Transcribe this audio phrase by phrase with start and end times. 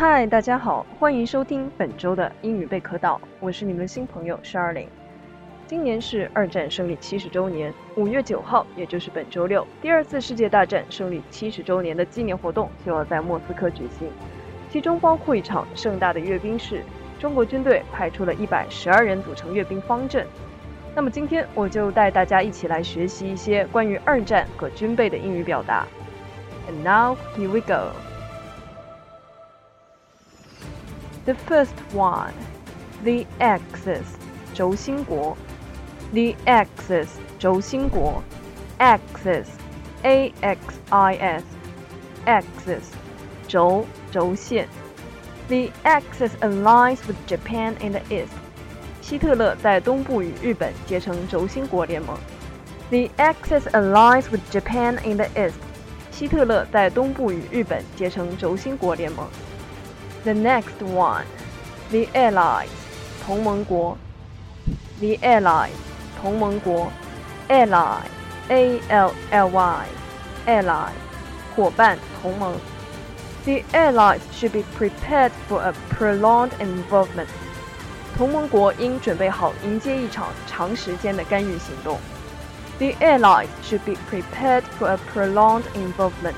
[0.00, 4.86] 嗨，大家好，欢迎收听本周的英语贝壳岛，我是你们的新朋友 Charlene。
[5.66, 14.08] 今年是二战胜利七十周年，五月九号，也就是本周六，第二次世界大战胜利七十周年的纪念活动就要在莫斯科举行，
[14.70, 16.82] 其中包括一场盛大的阅兵式。
[17.18, 20.26] 中国军队派出了一百十二人组成阅兵方阵。
[20.96, 25.86] 那么今天我就带大家一起来学习一些关于二战和军备的英语表达。
[26.70, 27.90] And now here we go.
[31.25, 32.33] The first one,
[33.03, 34.05] the Axis,
[34.53, 35.35] 轴心国。
[36.13, 37.07] The Axis,
[37.39, 38.23] 轴心国。
[38.77, 39.45] Axis,
[40.03, 41.43] A X I S,
[42.25, 42.83] Axis,
[43.47, 44.67] 轴轴线。
[45.47, 48.33] The Axis allies with Japan in the East.
[49.01, 52.17] 希特勒在东部与日本结成轴心国联盟。
[52.89, 55.55] The Axis allies with Japan in the East.
[56.11, 59.27] 希特勒在东部与日本结成轴心国联盟。
[60.23, 61.25] The next one,
[61.91, 62.69] the Allies,
[63.25, 63.97] 同盟国。
[64.99, 65.69] The Allies,
[66.21, 66.91] 同盟国。
[67.47, 68.01] Ally,
[68.49, 69.85] A L L Y,
[70.47, 70.91] ally,
[71.55, 72.55] 伙伴、同盟。
[73.45, 77.27] The Allies should be prepared for a prolonged involvement.
[78.17, 81.99] 同盟国应准备好迎接一场长时间的干预行动。
[82.79, 86.33] The Allies should be prepared for a prolonged involvement.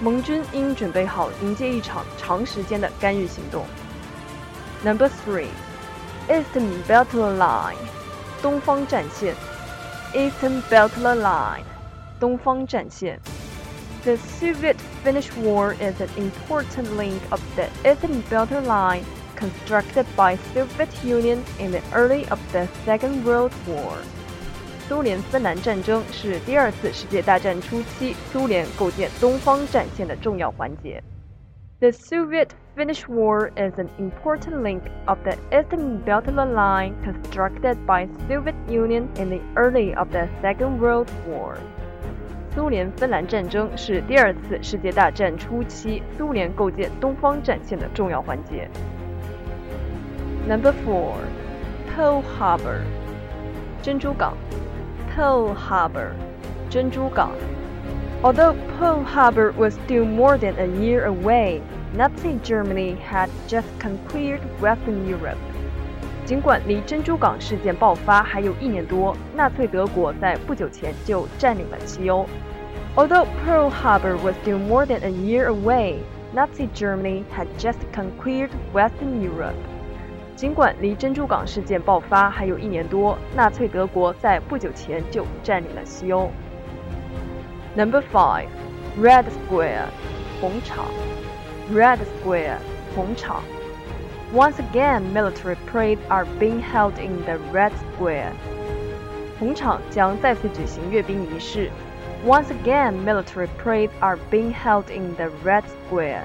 [0.00, 3.66] 盟军应准备好迎接一场长时间的干预行动。
[4.82, 5.48] Number three,
[6.26, 7.76] Eastern Battle Line，
[8.40, 9.34] 东方战线。
[10.14, 11.64] Eastern Battle Line，
[12.18, 13.20] 东方战线。
[14.02, 19.04] The Soviet-Finnish War is an important link of the Eastern Battle Line
[19.36, 23.98] constructed by Soviet Union in the early of the Second World War.
[24.90, 31.00] 苏联芬兰战争是第二次世界大战初期苏联构建东方战线的重要环节。
[31.78, 39.04] The Soviet-Finnish War is an important link of the Eastern Battle Line constructed by Soviet Union
[39.14, 41.58] in the early of the Second World War.
[42.56, 48.68] 苏联芬兰战争是第二次世界大战初期苏联构建东方战线的重要环节。
[50.48, 51.14] Number four,
[51.94, 52.80] Pearl Harbor，
[53.82, 54.36] 珍珠港。
[55.15, 56.11] Pearl Harbor,
[56.69, 57.31] 珍珠港。
[58.21, 61.61] Although Pearl Harbor was still more than a year away,
[61.95, 65.37] Nazi Germany had just conquered Western Europe.
[66.25, 72.25] 尽管离珍珠港事件爆发还有一年多，纳粹德国在不久前就占领了西欧。
[72.95, 75.97] Although Pearl Harbor was still more than a year away,
[76.33, 79.55] Nazi Germany had just conquered Western Europe.
[80.40, 86.30] 尽管离珍珠港事件爆发还有一年多，纳粹德国在不久前就占领了西欧。
[87.76, 88.46] Number five,
[88.98, 89.88] Red Square,
[90.40, 90.86] 红场。
[91.70, 92.56] Red Square,
[92.96, 93.42] 红场。
[94.32, 98.32] Once again, military parades are being held in the Red Square.
[99.38, 101.70] 红场将再次举行阅兵仪式。
[102.26, 106.22] Once again, military parades are being held in the Red Square.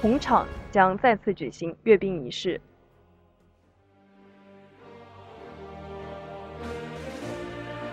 [0.00, 2.58] 红场将再次举行阅兵仪式。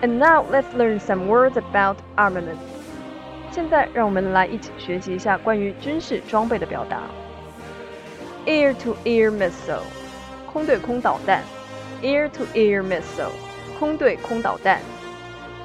[0.00, 2.58] And now let's learn some words about armament.
[3.50, 7.02] 现在让我们来一起学习一下关于军事装备的表达。
[8.46, 9.82] Air-to-air missile，
[10.52, 11.42] 空对空导弹。
[12.02, 13.30] Air-to-air missile，
[13.78, 14.80] 空对空导弹。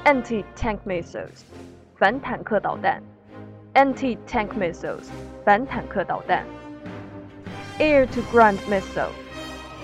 [0.06, 1.42] Anti-tank missiles，
[1.98, 3.02] 反坦克导弹。
[3.74, 5.08] Anti-tank missiles，
[5.44, 6.46] 反坦克导弹。
[7.80, 9.10] Air-to-ground missile，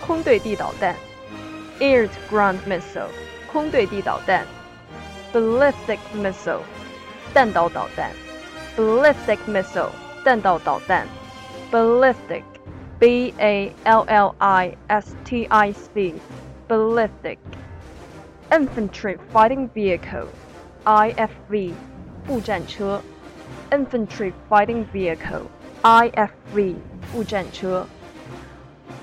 [0.06, 0.96] 空对地导弹。
[1.80, 3.10] Air-to-ground missile。
[3.52, 4.46] 空对地导弹，
[5.34, 6.62] ballistic missile，
[7.34, 8.12] 弹道导弹，
[8.78, 9.90] ballistic missile，
[10.24, 11.08] 弹道导弹，
[11.72, 12.44] ballistic，
[13.00, 16.16] B A L L I S T I C
[16.68, 17.38] ballistic
[18.50, 20.28] infantry fighting vehicle
[20.86, 21.74] IFV
[22.26, 23.02] 步战车
[23.72, 25.44] infantry fighting vehicle
[25.82, 26.76] IFV
[27.12, 27.86] 步战车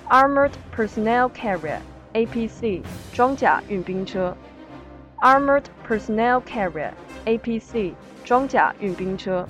[0.08, 1.80] armored personnel carrier
[2.14, 2.82] APC
[3.12, 4.36] 装甲运兵车
[5.20, 6.92] armored personnel carrier
[7.26, 7.94] APC
[8.24, 9.46] 装甲运兵车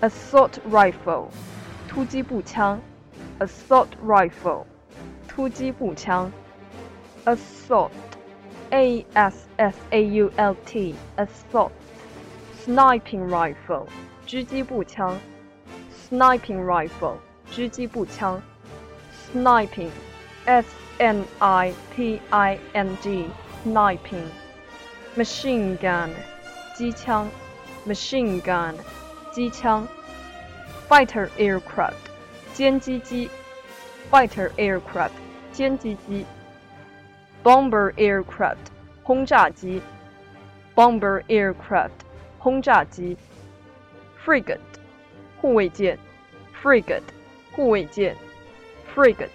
[0.00, 1.28] assault rifle
[1.88, 2.80] 突击步枪
[3.38, 4.64] assault rifle
[5.28, 6.30] 突击步枪
[7.24, 7.90] assault
[8.70, 11.70] a s s a u l t assault
[12.64, 13.86] sniping rifle
[14.26, 15.18] 狙击步枪
[16.08, 17.16] sniping rifle
[17.50, 18.40] 狙击步枪
[19.32, 19.90] sniping
[20.46, 20.66] s
[20.98, 23.28] n i p i n g
[23.64, 24.28] sniping
[25.16, 26.10] machine gun
[26.76, 27.28] 机枪
[27.86, 28.74] machine gun
[29.32, 29.86] 机枪
[30.88, 31.94] fighter aircraft
[32.54, 33.28] 歼击机
[34.10, 35.12] fighter aircraft
[35.52, 36.26] 歼击机
[37.42, 38.70] bomber aircraft
[39.02, 39.82] 轰炸机
[40.74, 41.90] bomber aircraft
[42.38, 43.16] 轰炸机
[44.24, 44.58] frigate
[45.40, 45.98] 护卫舰
[46.62, 47.02] frigate
[47.52, 48.16] 护卫舰
[48.94, 49.28] frigate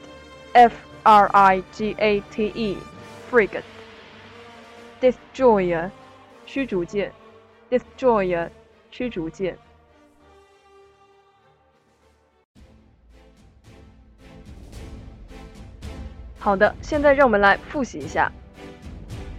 [0.53, 2.78] f r i g a t e
[3.30, 3.62] frigate
[5.00, 5.90] destroyer
[6.46, 7.12] 驱逐舰
[7.70, 8.48] destroyer
[8.90, 9.56] 驱逐舰
[16.38, 18.32] 好的，现在让我们来复习一下。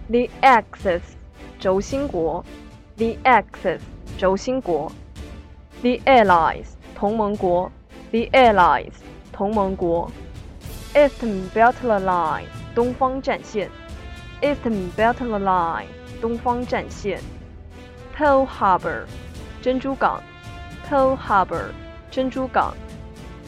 [0.10, 1.02] The Axis，
[1.60, 2.46] 轴心国。
[2.96, 3.80] The Axis，
[4.18, 4.90] 轴心国。
[5.82, 7.70] The Allies，同盟国。
[8.12, 8.94] The Allies，
[9.34, 10.10] 同盟国。
[10.95, 13.71] Eastern Battle Line，东方战线。
[14.41, 15.87] Eastern Battle Line，
[16.21, 17.21] 东方战线。
[18.17, 19.05] Pearl Harbor，
[19.63, 20.23] 珍珠港。
[20.89, 21.67] Pearl Harbor，
[22.11, 22.75] 珍珠港。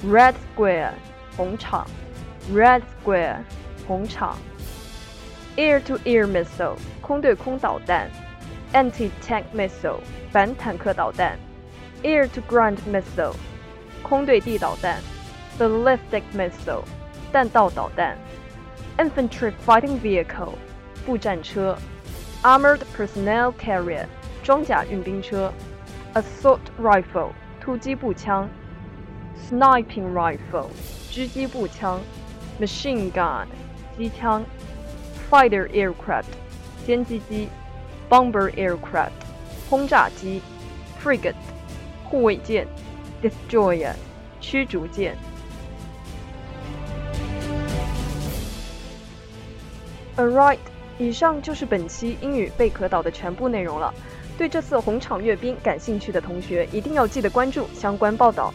[0.05, 0.93] Red Square，
[1.37, 1.87] 红场。
[2.52, 3.38] Red Square，
[3.87, 4.37] 红场。
[5.56, 8.08] Air-to-air missile，空对空导弹。
[8.72, 9.99] Anti-tank missile，
[10.31, 11.37] 反坦克导弹。
[12.02, 13.34] Air-to-ground missile，
[14.02, 15.00] 空对地导弹。
[15.58, 16.84] Ballistic missile，
[17.34, 18.17] 弹道导弹。
[18.99, 20.55] Infantry fighting vehicle，
[21.06, 21.76] 步战车。
[22.43, 24.06] Armored personnel carrier，
[24.43, 25.52] 装甲运兵车。
[26.14, 27.31] Assault rifle，
[27.61, 28.49] 突击步枪。
[29.49, 30.69] Sniping rifle，
[31.11, 32.00] 狙击步枪。
[32.61, 33.46] machine gun
[33.96, 34.44] 机枪，
[35.31, 36.26] fighter aircraft
[36.87, 37.49] 歼击机，
[38.11, 39.12] bomber aircraft
[39.70, 40.43] 轰炸机，
[41.02, 41.32] frigate
[42.05, 42.67] 护卫舰，
[43.22, 43.94] destroyer
[44.43, 45.17] 驱逐舰。
[50.17, 50.59] Alright，
[50.97, 53.94] 以上就是本期英语贝壳岛的全部内容了。
[54.38, 58.53] 对这次红场阅兵感兴趣的同学，一定要记得关注相关报道。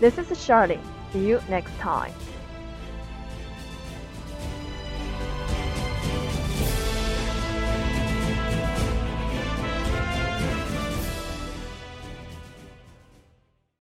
[0.00, 0.78] This is Charlie.
[1.12, 2.10] See you next time.